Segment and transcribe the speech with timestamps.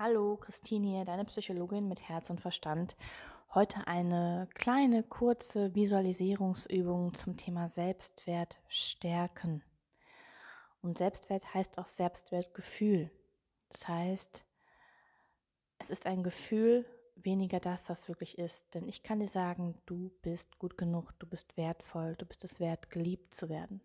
[0.00, 2.96] Hallo, Christine hier, deine Psychologin mit Herz und Verstand.
[3.52, 9.64] Heute eine kleine, kurze Visualisierungsübung zum Thema Selbstwert stärken.
[10.82, 13.10] Und Selbstwert heißt auch Selbstwertgefühl.
[13.70, 14.44] Das heißt,
[15.78, 16.86] es ist ein Gefühl,
[17.16, 18.76] weniger das, was wirklich ist.
[18.76, 22.60] Denn ich kann dir sagen, du bist gut genug, du bist wertvoll, du bist es
[22.60, 23.80] wert, geliebt zu werden.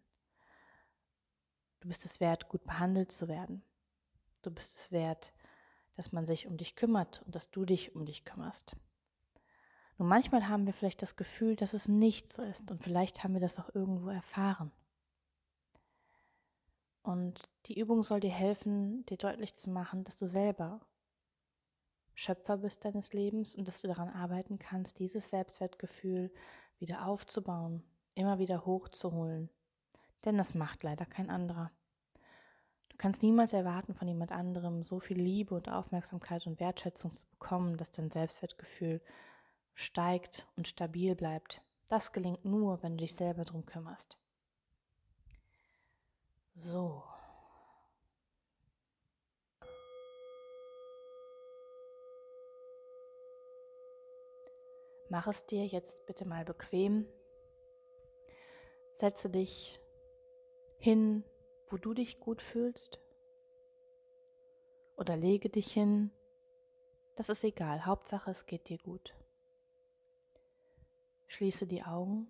[1.80, 3.64] Du bist es wert, gut behandelt zu werden.
[4.44, 5.34] Du bist es wert,
[5.96, 8.76] dass man sich um dich kümmert und dass du dich um dich kümmerst.
[9.98, 13.34] Nun, manchmal haben wir vielleicht das Gefühl, dass es nicht so ist und vielleicht haben
[13.34, 14.72] wir das auch irgendwo erfahren.
[17.04, 20.82] Und die Übung soll dir helfen, dir deutlich zu machen, dass du selber
[22.16, 26.32] Schöpfer bist deines Lebens und dass du daran arbeiten kannst, dieses Selbstwertgefühl
[26.80, 29.50] wieder aufzubauen, immer wieder hochzuholen.
[30.24, 31.72] Denn das macht leider kein anderer.
[32.94, 37.26] Du kannst niemals erwarten, von jemand anderem so viel Liebe und Aufmerksamkeit und Wertschätzung zu
[37.28, 39.02] bekommen, dass dein Selbstwertgefühl
[39.74, 41.62] steigt und stabil bleibt.
[41.90, 44.18] Das gelingt nur, wenn du dich selber darum kümmerst.
[46.56, 47.04] So.
[55.10, 57.08] Mach es dir jetzt bitte mal bequem.
[58.94, 59.80] Setze dich
[60.78, 61.24] hin
[61.74, 63.02] wo du dich gut fühlst.
[64.96, 66.12] Oder lege dich hin.
[67.16, 67.88] Das ist egal.
[67.88, 69.16] Hauptsache, es geht dir gut.
[71.26, 72.30] Schließe die Augen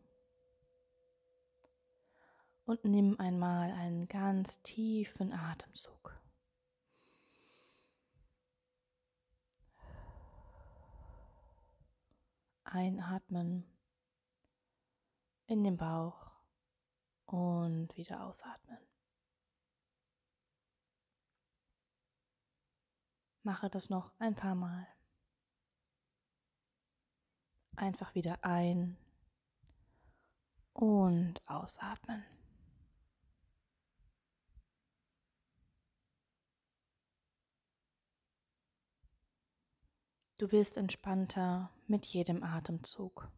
[2.63, 6.17] und nimm einmal einen ganz tiefen Atemzug.
[12.63, 13.65] Einatmen
[15.47, 16.31] in den Bauch
[17.25, 18.92] und wieder ausatmen.
[23.43, 24.87] Mache das noch ein paar Mal.
[27.75, 28.95] Einfach wieder ein
[30.71, 32.23] und ausatmen.
[40.37, 43.29] Du wirst entspannter mit jedem Atemzug.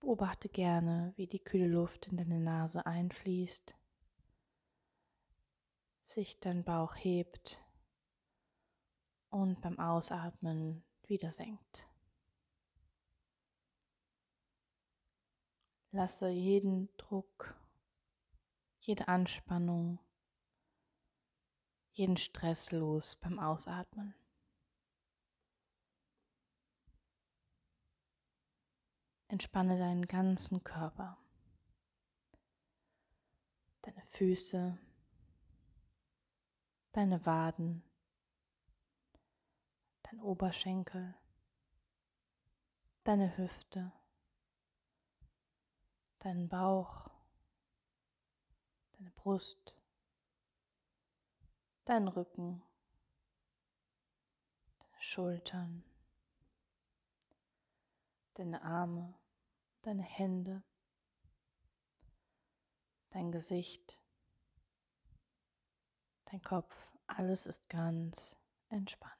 [0.00, 3.74] Beobachte gerne, wie die kühle Luft in deine Nase einfließt
[6.08, 7.62] sich dein Bauch hebt
[9.28, 11.86] und beim Ausatmen wieder senkt.
[15.90, 17.60] Lasse jeden Druck,
[18.80, 19.98] jede Anspannung,
[21.92, 24.14] jeden Stress los beim Ausatmen.
[29.28, 31.18] Entspanne deinen ganzen Körper,
[33.82, 34.78] deine Füße,
[36.92, 37.82] deine Waden,
[40.02, 41.14] dein Oberschenkel,
[43.04, 43.92] deine Hüfte,
[46.18, 47.08] deinen Bauch,
[48.92, 49.74] deine Brust,
[51.84, 52.62] deinen Rücken,
[54.78, 55.84] deine Schultern,
[58.34, 59.14] deine Arme,
[59.82, 60.62] deine Hände,
[63.10, 63.97] dein Gesicht,
[66.30, 66.74] dein Kopf,
[67.06, 68.36] alles ist ganz
[68.68, 69.14] entspannt.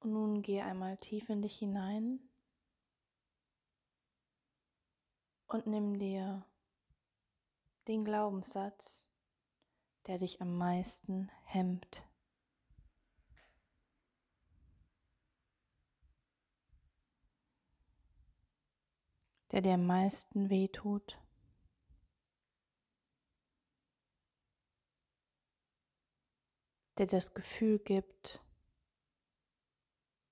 [0.00, 2.20] Und nun geh einmal tief in dich hinein
[5.48, 6.44] und nimm dir
[7.88, 9.08] den Glaubenssatz,
[10.06, 12.05] der dich am meisten hemmt.
[19.52, 21.18] Der dir am meisten wehtut?
[26.98, 28.40] Der das Gefühl gibt,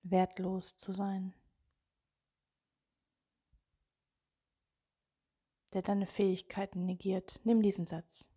[0.03, 1.35] wertlos zu sein,
[5.73, 7.41] der deine Fähigkeiten negiert.
[7.45, 8.29] Nimm diesen Satz.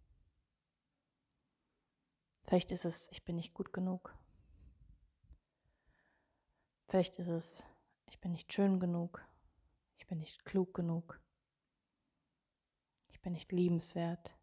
[2.43, 4.17] Vielleicht ist es, ich bin nicht gut genug.
[6.87, 7.63] Vielleicht ist es,
[8.05, 9.26] ich bin nicht schön genug.
[10.07, 11.19] Ich bin nicht klug genug.
[13.09, 14.37] Ich bin nicht liebenswert.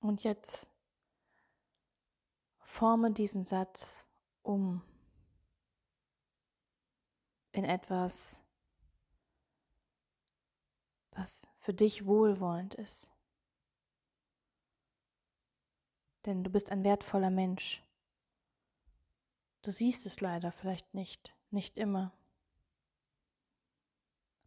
[0.00, 0.70] Und jetzt
[2.60, 4.08] forme diesen Satz
[4.40, 4.80] um
[7.52, 8.40] in etwas,
[11.10, 13.10] was für dich wohlwollend ist.
[16.24, 17.82] Denn du bist ein wertvoller Mensch.
[19.62, 22.12] Du siehst es leider vielleicht nicht, nicht immer.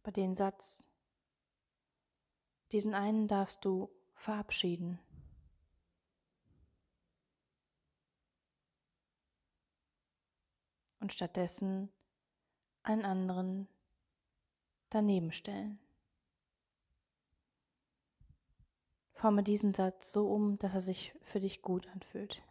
[0.02, 0.88] Aber den Satz,
[2.72, 4.98] diesen einen darfst du verabschieden.
[11.00, 11.92] Und stattdessen
[12.82, 13.68] einen anderen
[14.88, 15.78] daneben stellen.
[19.20, 22.42] Forme diesen Satz so um, dass er sich für dich gut anfühlt.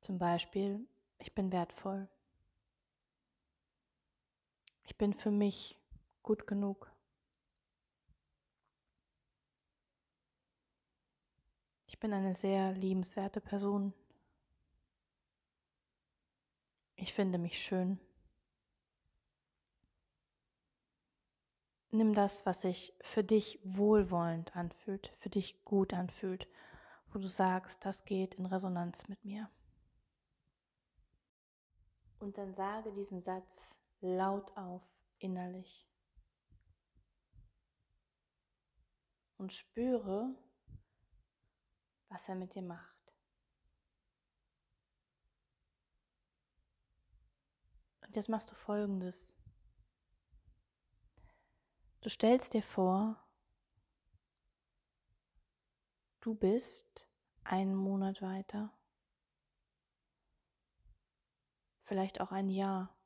[0.00, 0.88] Zum Beispiel,
[1.18, 2.08] ich bin wertvoll.
[4.84, 5.78] Ich bin für mich
[6.22, 6.90] gut genug.
[11.88, 13.92] Ich bin eine sehr liebenswerte Person.
[16.96, 18.00] Ich finde mich schön.
[21.92, 26.46] Nimm das, was sich für dich wohlwollend anfühlt, für dich gut anfühlt,
[27.12, 29.50] wo du sagst, das geht in Resonanz mit mir.
[32.20, 34.82] Und dann sage diesen Satz laut auf
[35.18, 35.88] innerlich.
[39.36, 40.34] Und spüre,
[42.08, 43.00] was er mit dir macht.
[48.02, 49.34] Und jetzt machst du folgendes.
[52.02, 53.22] Du stellst dir vor,
[56.20, 57.06] du bist
[57.44, 58.72] einen Monat weiter,
[61.82, 62.96] vielleicht auch ein Jahr.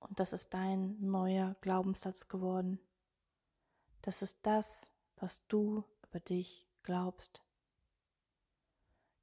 [0.00, 2.78] Und das ist dein neuer Glaubenssatz geworden.
[4.02, 7.42] Das ist das, was du über dich glaubst.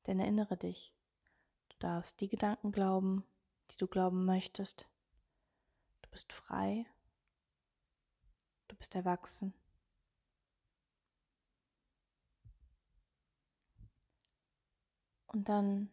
[0.08, 0.92] Denn erinnere dich,
[1.70, 3.24] du darfst die Gedanken glauben,
[3.70, 4.88] die du glauben möchtest.
[6.02, 6.88] Du bist frei.
[8.68, 9.54] Du bist erwachsen.
[15.28, 15.90] Und dann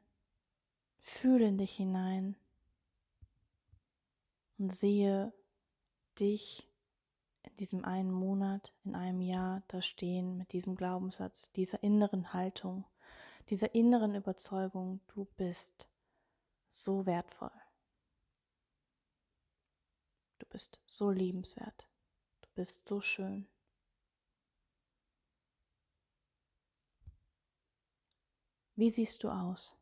[1.00, 2.36] fühle in dich hinein
[4.56, 5.32] und sehe
[6.20, 6.68] dich
[7.42, 12.84] in diesem einen Monat, in einem Jahr da stehen mit diesem Glaubenssatz, dieser inneren Haltung,
[13.48, 15.88] dieser inneren Überzeugung, du bist
[16.68, 17.50] so wertvoll.
[20.38, 21.88] Du bist so liebenswert.
[22.54, 23.46] Bist so schön.
[28.76, 29.74] Wie siehst du aus?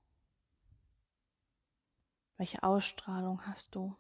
[2.37, 3.97] Welche Ausstrahlung hast du?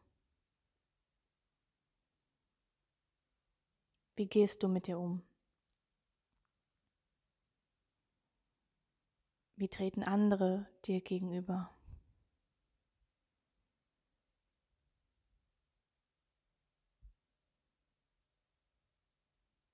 [4.15, 5.23] Wie gehst du mit dir um?
[9.57, 11.71] Wie treten andere dir gegenüber?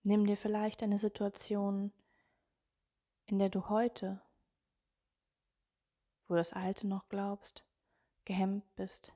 [0.08, 1.92] Nimm dir vielleicht eine Situation,
[3.24, 4.22] in der du heute,
[6.28, 7.64] wo das Alte noch glaubst,
[8.24, 9.12] gehemmt bist,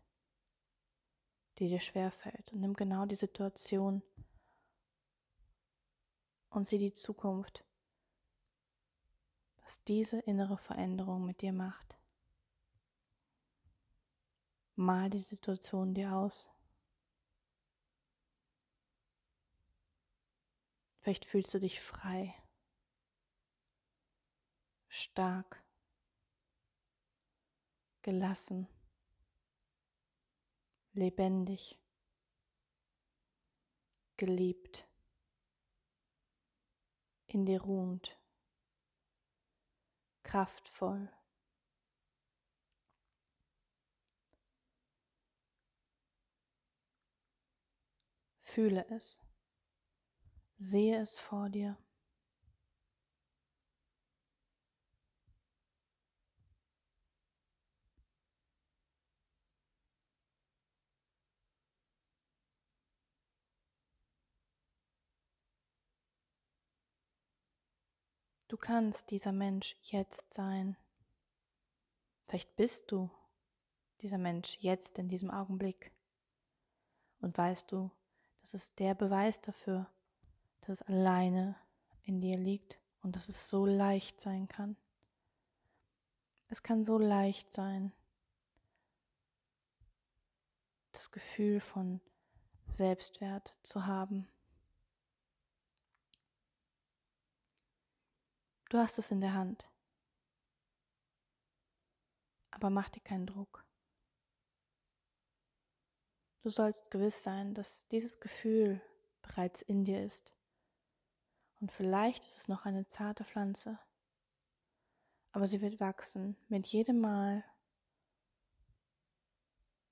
[1.58, 2.52] die dir schwer fällt.
[2.52, 4.02] Und nimm genau die Situation
[6.48, 7.64] und sieh die Zukunft,
[9.62, 11.96] was diese innere Veränderung mit dir macht.
[14.74, 16.48] Mal die Situation dir aus.
[21.00, 22.34] Vielleicht fühlst du dich frei,
[24.88, 25.64] stark,
[28.02, 28.68] gelassen,
[30.92, 31.78] lebendig,
[34.18, 34.86] geliebt,
[37.26, 38.18] in dir ruhend,
[40.22, 41.08] kraftvoll.
[48.40, 49.20] Fühle es.
[50.62, 51.78] Sehe es vor dir.
[68.48, 70.76] Du kannst dieser Mensch jetzt sein.
[72.26, 73.08] Vielleicht bist du
[74.02, 75.90] dieser Mensch jetzt in diesem Augenblick.
[77.22, 77.90] Und weißt du,
[78.42, 79.90] das ist der Beweis dafür,
[80.60, 81.56] dass es alleine
[82.02, 84.76] in dir liegt und dass es so leicht sein kann.
[86.48, 87.92] Es kann so leicht sein,
[90.92, 92.00] das Gefühl von
[92.66, 94.28] Selbstwert zu haben.
[98.68, 99.68] Du hast es in der Hand.
[102.50, 103.64] Aber mach dir keinen Druck.
[106.42, 108.80] Du sollst gewiss sein, dass dieses Gefühl
[109.22, 110.34] bereits in dir ist.
[111.60, 113.78] Und vielleicht ist es noch eine zarte Pflanze,
[115.32, 117.44] aber sie wird wachsen mit jedem Mal,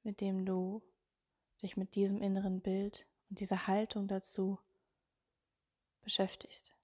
[0.02, 0.82] mit dem du
[1.60, 4.58] dich mit diesem inneren Bild und dieser Haltung dazu
[6.00, 6.74] beschäftigst.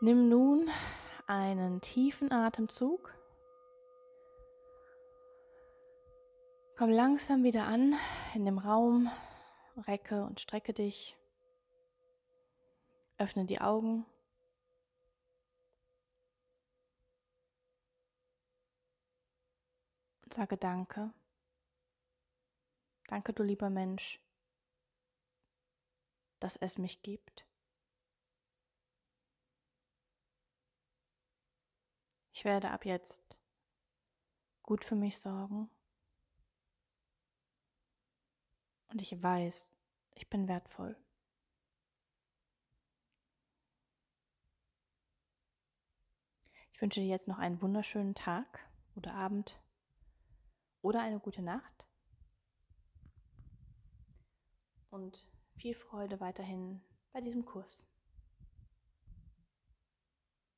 [0.00, 0.70] Nimm nun
[1.26, 3.17] einen tiefen Atemzug.
[6.78, 7.98] Komm langsam wieder an
[8.34, 9.10] in dem Raum,
[9.88, 11.16] recke und strecke dich.
[13.16, 14.06] Öffne die Augen.
[20.22, 21.12] Und sage Danke.
[23.08, 24.20] Danke, du lieber Mensch,
[26.38, 27.44] dass es mich gibt.
[32.32, 33.36] Ich werde ab jetzt
[34.62, 35.68] gut für mich sorgen.
[38.88, 39.72] Und ich weiß,
[40.14, 40.96] ich bin wertvoll.
[46.72, 49.60] Ich wünsche dir jetzt noch einen wunderschönen Tag oder Abend
[50.80, 51.86] oder eine gute Nacht.
[54.90, 55.26] Und
[55.56, 56.80] viel Freude weiterhin
[57.12, 57.86] bei diesem Kurs.